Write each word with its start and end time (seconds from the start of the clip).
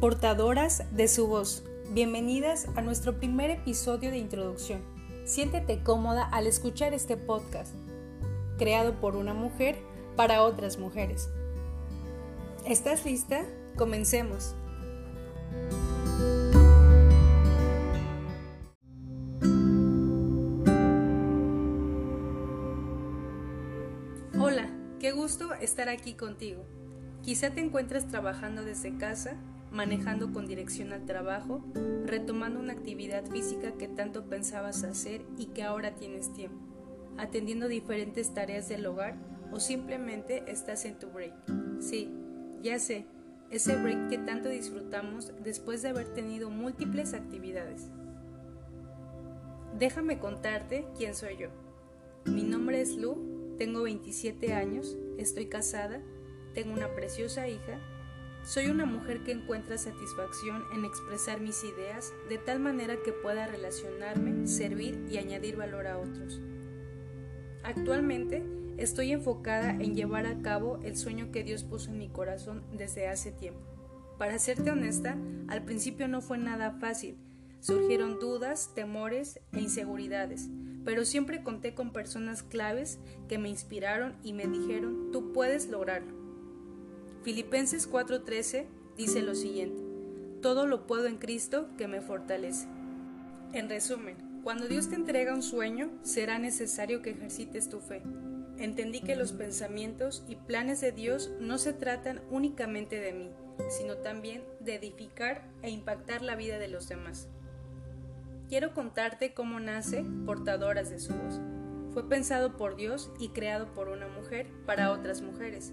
Portadoras 0.00 0.82
de 0.90 1.08
su 1.08 1.26
voz, 1.26 1.64
bienvenidas 1.88 2.68
a 2.76 2.82
nuestro 2.82 3.18
primer 3.18 3.48
episodio 3.48 4.10
de 4.10 4.18
introducción. 4.18 4.82
Siéntete 5.24 5.82
cómoda 5.82 6.22
al 6.22 6.46
escuchar 6.46 6.92
este 6.92 7.16
podcast, 7.16 7.74
creado 8.58 9.00
por 9.00 9.16
una 9.16 9.32
mujer 9.32 9.78
para 10.14 10.42
otras 10.42 10.76
mujeres. 10.76 11.30
¿Estás 12.66 13.06
lista? 13.06 13.46
Comencemos. 13.78 14.54
Hola, 24.38 24.68
qué 25.00 25.12
gusto 25.12 25.54
estar 25.54 25.88
aquí 25.88 26.12
contigo. 26.12 26.66
Quizá 27.22 27.48
te 27.50 27.62
encuentres 27.62 28.06
trabajando 28.06 28.62
desde 28.62 28.98
casa, 28.98 29.38
manejando 29.70 30.32
con 30.32 30.46
dirección 30.46 30.92
al 30.92 31.04
trabajo, 31.04 31.64
retomando 32.04 32.60
una 32.60 32.72
actividad 32.72 33.24
física 33.26 33.72
que 33.72 33.88
tanto 33.88 34.28
pensabas 34.28 34.84
hacer 34.84 35.22
y 35.36 35.46
que 35.46 35.62
ahora 35.62 35.94
tienes 35.94 36.32
tiempo, 36.32 36.58
atendiendo 37.18 37.68
diferentes 37.68 38.32
tareas 38.32 38.68
del 38.68 38.86
hogar 38.86 39.16
o 39.52 39.60
simplemente 39.60 40.44
estás 40.50 40.84
en 40.84 40.98
tu 40.98 41.08
break. 41.08 41.34
Sí, 41.80 42.10
ya 42.62 42.78
sé, 42.78 43.06
ese 43.50 43.76
break 43.76 44.08
que 44.08 44.18
tanto 44.18 44.48
disfrutamos 44.48 45.32
después 45.42 45.82
de 45.82 45.90
haber 45.90 46.08
tenido 46.12 46.50
múltiples 46.50 47.14
actividades. 47.14 47.90
Déjame 49.78 50.18
contarte 50.18 50.86
quién 50.96 51.14
soy 51.14 51.36
yo. 51.36 51.48
Mi 52.24 52.42
nombre 52.42 52.80
es 52.80 52.96
Lu, 52.96 53.54
tengo 53.58 53.82
27 53.82 54.52
años, 54.52 54.96
estoy 55.18 55.46
casada, 55.46 56.02
tengo 56.54 56.72
una 56.72 56.94
preciosa 56.94 57.46
hija, 57.48 57.78
soy 58.46 58.68
una 58.68 58.86
mujer 58.86 59.24
que 59.24 59.32
encuentra 59.32 59.76
satisfacción 59.76 60.62
en 60.72 60.84
expresar 60.84 61.40
mis 61.40 61.64
ideas 61.64 62.12
de 62.28 62.38
tal 62.38 62.60
manera 62.60 62.96
que 63.04 63.12
pueda 63.12 63.48
relacionarme, 63.48 64.46
servir 64.46 65.04
y 65.10 65.18
añadir 65.18 65.56
valor 65.56 65.88
a 65.88 65.98
otros. 65.98 66.40
Actualmente 67.64 68.44
estoy 68.76 69.10
enfocada 69.10 69.70
en 69.70 69.96
llevar 69.96 70.26
a 70.26 70.40
cabo 70.42 70.78
el 70.84 70.96
sueño 70.96 71.32
que 71.32 71.42
Dios 71.42 71.64
puso 71.64 71.90
en 71.90 71.98
mi 71.98 72.08
corazón 72.08 72.62
desde 72.72 73.08
hace 73.08 73.32
tiempo. 73.32 73.60
Para 74.16 74.38
serte 74.38 74.70
honesta, 74.70 75.18
al 75.48 75.64
principio 75.64 76.06
no 76.06 76.22
fue 76.22 76.38
nada 76.38 76.70
fácil. 76.78 77.18
Surgieron 77.58 78.20
dudas, 78.20 78.72
temores 78.76 79.40
e 79.54 79.58
inseguridades, 79.58 80.48
pero 80.84 81.04
siempre 81.04 81.42
conté 81.42 81.74
con 81.74 81.92
personas 81.92 82.44
claves 82.44 83.00
que 83.28 83.38
me 83.38 83.48
inspiraron 83.48 84.14
y 84.22 84.34
me 84.34 84.46
dijeron, 84.46 85.10
tú 85.10 85.32
puedes 85.32 85.68
lograrlo. 85.68 86.25
Filipenses 87.26 87.90
4:13 87.90 88.68
dice 88.96 89.20
lo 89.20 89.34
siguiente, 89.34 89.82
todo 90.42 90.64
lo 90.68 90.86
puedo 90.86 91.08
en 91.08 91.18
Cristo 91.18 91.66
que 91.76 91.88
me 91.88 92.00
fortalece. 92.00 92.68
En 93.52 93.68
resumen, 93.68 94.16
cuando 94.44 94.68
Dios 94.68 94.88
te 94.88 94.94
entrega 94.94 95.34
un 95.34 95.42
sueño, 95.42 95.90
será 96.02 96.38
necesario 96.38 97.02
que 97.02 97.10
ejercites 97.10 97.68
tu 97.68 97.80
fe. 97.80 98.00
Entendí 98.58 99.00
que 99.00 99.16
los 99.16 99.32
pensamientos 99.32 100.24
y 100.28 100.36
planes 100.36 100.80
de 100.80 100.92
Dios 100.92 101.32
no 101.40 101.58
se 101.58 101.72
tratan 101.72 102.22
únicamente 102.30 103.00
de 103.00 103.12
mí, 103.12 103.30
sino 103.70 103.96
también 103.96 104.44
de 104.60 104.76
edificar 104.76 105.42
e 105.62 105.70
impactar 105.70 106.22
la 106.22 106.36
vida 106.36 106.60
de 106.60 106.68
los 106.68 106.88
demás. 106.88 107.26
Quiero 108.48 108.72
contarte 108.72 109.34
cómo 109.34 109.58
nace 109.58 110.04
Portadoras 110.26 110.90
de 110.90 111.00
su 111.00 111.12
voz. 111.12 111.40
Fue 111.92 112.08
pensado 112.08 112.56
por 112.56 112.76
Dios 112.76 113.10
y 113.18 113.30
creado 113.30 113.74
por 113.74 113.88
una 113.88 114.06
mujer 114.06 114.46
para 114.64 114.92
otras 114.92 115.22
mujeres. 115.22 115.72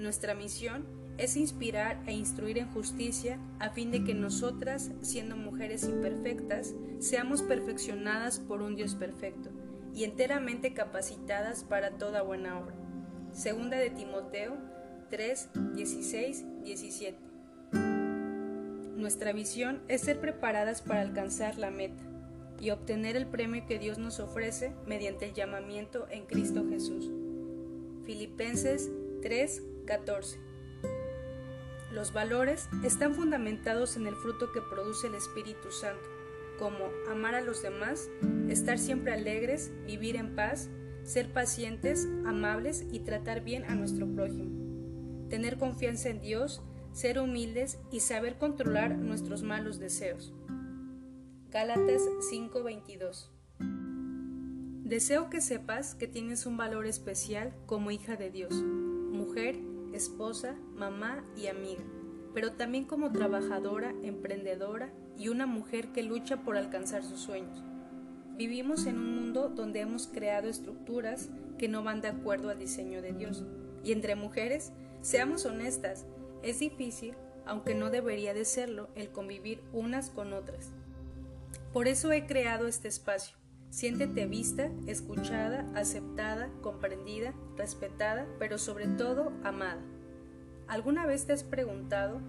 Nuestra 0.00 0.34
misión 0.34 0.86
es 1.18 1.36
inspirar 1.36 2.02
e 2.06 2.14
instruir 2.14 2.56
en 2.56 2.70
justicia 2.70 3.38
a 3.58 3.68
fin 3.68 3.90
de 3.90 4.02
que 4.02 4.14
nosotras, 4.14 4.92
siendo 5.02 5.36
mujeres 5.36 5.84
imperfectas, 5.84 6.74
seamos 7.00 7.42
perfeccionadas 7.42 8.40
por 8.40 8.62
un 8.62 8.76
Dios 8.76 8.94
perfecto 8.94 9.50
y 9.94 10.04
enteramente 10.04 10.72
capacitadas 10.72 11.64
para 11.64 11.98
toda 11.98 12.22
buena 12.22 12.58
obra. 12.58 12.74
Segunda 13.32 13.76
de 13.76 13.90
Timoteo 13.90 14.56
3, 15.10 15.50
16, 15.74 16.46
17. 16.64 17.18
Nuestra 18.96 19.34
visión 19.34 19.82
es 19.88 20.00
ser 20.00 20.18
preparadas 20.18 20.80
para 20.80 21.02
alcanzar 21.02 21.58
la 21.58 21.70
meta 21.70 22.02
y 22.58 22.70
obtener 22.70 23.16
el 23.16 23.26
premio 23.26 23.66
que 23.66 23.78
Dios 23.78 23.98
nos 23.98 24.18
ofrece 24.18 24.72
mediante 24.86 25.26
el 25.26 25.34
llamamiento 25.34 26.06
en 26.10 26.24
Cristo 26.24 26.64
Jesús. 26.70 27.10
Filipenses 28.06 28.90
3, 29.20 29.62
14. 29.90 30.38
Los 31.92 32.12
valores 32.12 32.68
están 32.84 33.12
fundamentados 33.12 33.96
en 33.96 34.06
el 34.06 34.14
fruto 34.14 34.52
que 34.52 34.60
produce 34.60 35.08
el 35.08 35.16
Espíritu 35.16 35.72
Santo, 35.72 36.08
como 36.60 36.84
amar 37.10 37.34
a 37.34 37.40
los 37.40 37.60
demás, 37.60 38.08
estar 38.48 38.78
siempre 38.78 39.12
alegres, 39.12 39.72
vivir 39.86 40.14
en 40.14 40.36
paz, 40.36 40.70
ser 41.02 41.32
pacientes, 41.32 42.06
amables 42.24 42.86
y 42.92 43.00
tratar 43.00 43.40
bien 43.42 43.64
a 43.64 43.74
nuestro 43.74 44.06
prójimo. 44.06 45.28
Tener 45.28 45.58
confianza 45.58 46.08
en 46.10 46.20
Dios, 46.20 46.62
ser 46.92 47.18
humildes 47.18 47.80
y 47.90 47.98
saber 47.98 48.38
controlar 48.38 48.96
nuestros 48.96 49.42
malos 49.42 49.80
deseos. 49.80 50.32
Gálatas 51.50 52.02
5:22 52.30 53.28
Deseo 54.84 55.30
que 55.30 55.40
sepas 55.40 55.96
que 55.96 56.06
tienes 56.06 56.46
un 56.46 56.56
valor 56.56 56.86
especial 56.86 57.52
como 57.66 57.90
hija 57.90 58.14
de 58.14 58.30
Dios 58.30 58.54
mujer, 59.20 59.56
esposa, 59.92 60.56
mamá 60.74 61.24
y 61.36 61.46
amiga, 61.46 61.82
pero 62.34 62.52
también 62.52 62.84
como 62.84 63.12
trabajadora, 63.12 63.94
emprendedora 64.02 64.92
y 65.16 65.28
una 65.28 65.46
mujer 65.46 65.88
que 65.88 66.02
lucha 66.02 66.42
por 66.42 66.56
alcanzar 66.56 67.04
sus 67.04 67.20
sueños. 67.20 67.62
Vivimos 68.36 68.86
en 68.86 68.98
un 68.98 69.14
mundo 69.16 69.50
donde 69.50 69.80
hemos 69.80 70.06
creado 70.06 70.48
estructuras 70.48 71.28
que 71.58 71.68
no 71.68 71.82
van 71.82 72.00
de 72.00 72.08
acuerdo 72.08 72.48
al 72.48 72.58
diseño 72.58 73.02
de 73.02 73.12
Dios. 73.12 73.44
Y 73.84 73.92
entre 73.92 74.14
mujeres, 74.14 74.72
seamos 75.02 75.44
honestas, 75.44 76.06
es 76.42 76.60
difícil, 76.60 77.14
aunque 77.44 77.74
no 77.74 77.90
debería 77.90 78.32
de 78.32 78.46
serlo, 78.46 78.88
el 78.94 79.10
convivir 79.10 79.60
unas 79.72 80.08
con 80.08 80.32
otras. 80.32 80.70
Por 81.72 81.86
eso 81.86 82.12
he 82.12 82.26
creado 82.26 82.66
este 82.66 82.88
espacio, 82.88 83.36
Siéntete 83.70 84.26
vista, 84.26 84.68
escuchada, 84.88 85.64
aceptada, 85.76 86.50
comprendida, 86.60 87.32
respetada, 87.56 88.26
pero 88.40 88.58
sobre 88.58 88.88
todo 88.88 89.32
amada. 89.44 89.80
¿Alguna 90.66 91.06
vez 91.06 91.26
te 91.26 91.32
has 91.32 91.44
preguntado 91.44 92.20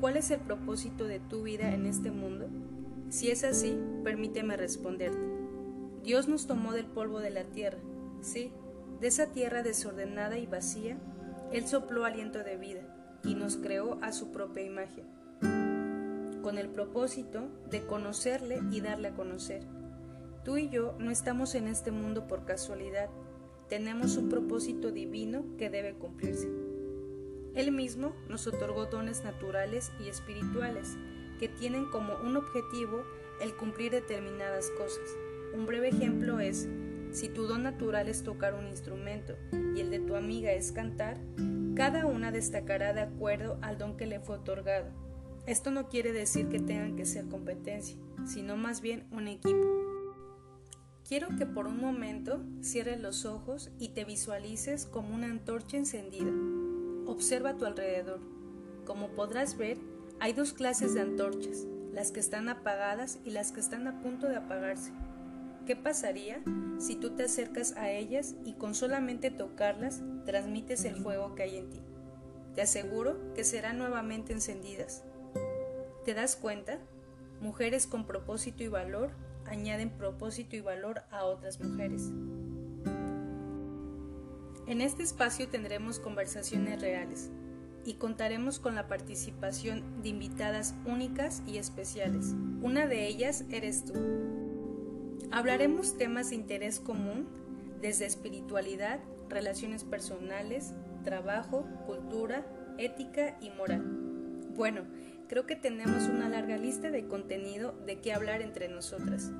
cuál 0.00 0.16
es 0.16 0.30
el 0.30 0.40
propósito 0.40 1.04
de 1.04 1.20
tu 1.20 1.42
vida 1.42 1.74
en 1.74 1.84
este 1.84 2.10
mundo? 2.10 2.48
Si 3.10 3.30
es 3.30 3.44
así, 3.44 3.78
permíteme 4.04 4.56
responderte. 4.56 5.18
Dios 6.02 6.28
nos 6.28 6.46
tomó 6.46 6.72
del 6.72 6.86
polvo 6.86 7.20
de 7.20 7.30
la 7.30 7.44
tierra, 7.44 7.78
sí, 8.22 8.50
de 8.98 9.08
esa 9.08 9.26
tierra 9.26 9.62
desordenada 9.62 10.38
y 10.38 10.46
vacía, 10.46 10.96
Él 11.52 11.66
sopló 11.66 12.06
aliento 12.06 12.42
de 12.42 12.56
vida 12.56 12.80
y 13.22 13.34
nos 13.34 13.58
creó 13.58 13.98
a 14.02 14.12
su 14.12 14.32
propia 14.32 14.62
imagen, 14.62 15.04
con 16.42 16.56
el 16.56 16.70
propósito 16.70 17.48
de 17.70 17.84
conocerle 17.84 18.60
y 18.70 18.80
darle 18.80 19.08
a 19.08 19.14
conocer 19.14 19.62
Tú 20.46 20.58
y 20.58 20.68
yo 20.68 20.94
no 21.00 21.10
estamos 21.10 21.56
en 21.56 21.66
este 21.66 21.90
mundo 21.90 22.28
por 22.28 22.44
casualidad, 22.44 23.10
tenemos 23.68 24.16
un 24.16 24.28
propósito 24.28 24.92
divino 24.92 25.44
que 25.58 25.70
debe 25.70 25.94
cumplirse. 25.94 26.48
Él 27.56 27.72
mismo 27.72 28.12
nos 28.28 28.46
otorgó 28.46 28.86
dones 28.86 29.24
naturales 29.24 29.90
y 29.98 30.08
espirituales 30.08 30.96
que 31.40 31.48
tienen 31.48 31.86
como 31.86 32.14
un 32.24 32.36
objetivo 32.36 33.02
el 33.40 33.56
cumplir 33.56 33.90
determinadas 33.90 34.70
cosas. 34.78 35.16
Un 35.52 35.66
breve 35.66 35.88
ejemplo 35.88 36.38
es, 36.38 36.68
si 37.10 37.28
tu 37.28 37.48
don 37.48 37.64
natural 37.64 38.08
es 38.08 38.22
tocar 38.22 38.54
un 38.54 38.68
instrumento 38.68 39.34
y 39.74 39.80
el 39.80 39.90
de 39.90 39.98
tu 39.98 40.14
amiga 40.14 40.52
es 40.52 40.70
cantar, 40.70 41.18
cada 41.74 42.06
una 42.06 42.30
destacará 42.30 42.92
de 42.92 43.00
acuerdo 43.00 43.58
al 43.62 43.78
don 43.78 43.96
que 43.96 44.06
le 44.06 44.20
fue 44.20 44.36
otorgado. 44.36 44.92
Esto 45.44 45.72
no 45.72 45.88
quiere 45.88 46.12
decir 46.12 46.48
que 46.48 46.60
tengan 46.60 46.94
que 46.94 47.04
ser 47.04 47.26
competencia, 47.26 47.96
sino 48.24 48.56
más 48.56 48.80
bien 48.80 49.08
un 49.10 49.26
equipo. 49.26 49.85
Quiero 51.06 51.28
que 51.38 51.46
por 51.46 51.68
un 51.68 51.80
momento 51.80 52.40
cierres 52.62 53.00
los 53.00 53.26
ojos 53.26 53.70
y 53.78 53.90
te 53.90 54.04
visualices 54.04 54.86
como 54.86 55.14
una 55.14 55.30
antorcha 55.30 55.76
encendida. 55.76 56.32
Observa 57.06 57.50
a 57.50 57.56
tu 57.56 57.64
alrededor. 57.64 58.18
Como 58.84 59.10
podrás 59.10 59.56
ver, 59.56 59.78
hay 60.18 60.32
dos 60.32 60.52
clases 60.52 60.94
de 60.94 61.02
antorchas, 61.02 61.64
las 61.92 62.10
que 62.10 62.18
están 62.18 62.48
apagadas 62.48 63.20
y 63.24 63.30
las 63.30 63.52
que 63.52 63.60
están 63.60 63.86
a 63.86 64.00
punto 64.00 64.26
de 64.26 64.34
apagarse. 64.34 64.90
¿Qué 65.64 65.76
pasaría 65.76 66.42
si 66.78 66.96
tú 66.96 67.10
te 67.10 67.22
acercas 67.22 67.76
a 67.76 67.88
ellas 67.88 68.34
y 68.44 68.54
con 68.54 68.74
solamente 68.74 69.30
tocarlas 69.30 70.02
transmites 70.24 70.84
el 70.84 70.96
fuego 70.96 71.36
que 71.36 71.44
hay 71.44 71.58
en 71.58 71.70
ti? 71.70 71.82
Te 72.56 72.62
aseguro 72.62 73.32
que 73.34 73.44
serán 73.44 73.78
nuevamente 73.78 74.32
encendidas. 74.32 75.04
¿Te 76.04 76.14
das 76.14 76.34
cuenta? 76.34 76.80
Mujeres 77.40 77.86
con 77.86 78.08
propósito 78.08 78.64
y 78.64 78.68
valor 78.68 79.10
añaden 79.48 79.90
propósito 79.90 80.56
y 80.56 80.60
valor 80.60 81.02
a 81.10 81.24
otras 81.24 81.60
mujeres. 81.60 82.10
En 84.66 84.80
este 84.80 85.02
espacio 85.02 85.48
tendremos 85.48 86.00
conversaciones 86.00 86.80
reales, 86.80 87.30
y 87.86 87.94
contaremos 87.94 88.58
con 88.58 88.74
la 88.74 88.88
participación 88.88 90.02
de 90.02 90.08
invitadas 90.08 90.74
únicas 90.86 91.42
y 91.46 91.58
especiales. 91.58 92.34
Una 92.60 92.86
de 92.86 93.06
ellas 93.06 93.44
eres 93.50 93.84
tú. 93.84 93.94
Hablaremos 95.30 95.96
temas 95.96 96.30
de 96.30 96.36
interés 96.36 96.80
común 96.80 97.28
desde 97.80 98.06
espiritualidad, 98.06 98.98
relaciones 99.28 99.84
personales, 99.84 100.72
trabajo, 101.04 101.64
cultura, 101.86 102.44
ética 102.78 103.36
y 103.40 103.50
moral. 103.50 103.84
Bueno, 104.56 104.82
creo 105.28 105.46
que 105.46 105.56
tenemos 105.56 106.04
una 106.08 106.28
larga 106.28 106.56
lista 106.56 106.90
de 106.90 107.06
contenido 107.06 107.72
de 107.86 108.00
qué 108.00 108.12
hablar 108.12 108.42
entre 108.42 108.68
nosotras. 108.68 109.30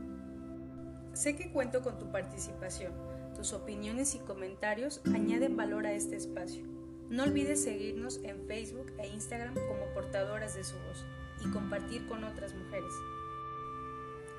Sé 1.12 1.36
que 1.36 1.50
cuento 1.50 1.82
con 1.82 1.98
tu 1.98 2.10
participación. 2.10 2.92
Tus 3.34 3.52
opiniones 3.52 4.14
y 4.14 4.18
comentarios 4.18 5.00
añaden 5.06 5.56
valor 5.56 5.86
a 5.86 5.92
este 5.92 6.16
espacio. 6.16 6.64
No 7.08 7.22
olvides 7.22 7.62
seguirnos 7.62 8.20
en 8.24 8.46
Facebook 8.46 8.92
e 8.98 9.06
Instagram 9.08 9.54
como 9.54 9.92
portadoras 9.94 10.56
de 10.56 10.64
su 10.64 10.74
voz 10.88 11.04
y 11.44 11.50
compartir 11.50 12.06
con 12.06 12.24
otras 12.24 12.54
mujeres. 12.54 12.92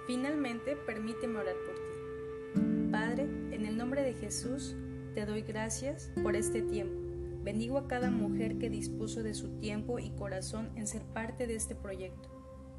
Finalmente, 0.05 0.75
permíteme 0.75 1.39
orar 1.39 1.55
por 1.65 1.75
ti. 1.75 2.91
Padre, 2.91 3.23
en 3.51 3.65
el 3.65 3.77
nombre 3.77 4.03
de 4.03 4.13
Jesús, 4.13 4.75
te 5.13 5.25
doy 5.25 5.41
gracias 5.41 6.11
por 6.21 6.35
este 6.35 6.61
tiempo. 6.61 7.06
Bendigo 7.47 7.77
a 7.77 7.87
cada 7.87 8.11
mujer 8.11 8.57
que 8.57 8.69
dispuso 8.69 9.23
de 9.23 9.33
su 9.33 9.57
tiempo 9.57 9.99
y 9.99 10.09
corazón 10.09 10.69
en 10.75 10.85
ser 10.85 11.03
parte 11.03 11.47
de 11.47 11.55
este 11.55 11.75
proyecto. 11.75 12.27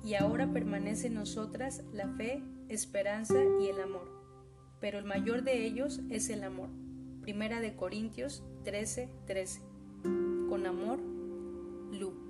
Y 0.05 0.12
ahora 0.12 0.53
permanece 0.53 1.06
en 1.06 1.15
nosotras 1.15 1.85
la 1.91 2.06
fe, 2.06 2.43
esperanza 2.69 3.43
y 3.62 3.69
el 3.69 3.81
amor. 3.81 4.06
Pero 4.79 4.99
el 4.99 5.06
mayor 5.06 5.43
de 5.43 5.65
ellos 5.65 6.03
es 6.11 6.29
el 6.29 6.44
amor. 6.44 6.69
Primera 7.23 7.62
de 7.62 7.76
Corintios 7.76 8.44
13:13. 8.65 9.62
Con 10.50 10.67
amor, 10.67 10.99
Lu. 10.99 12.27